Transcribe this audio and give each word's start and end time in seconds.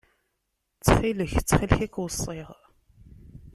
Ttxil-k, 0.75 1.31
ttxil-k 1.41 1.77
ad 1.85 1.89
k-weṣṣiɣ. 1.95 2.49